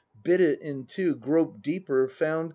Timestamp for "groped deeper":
1.13-2.07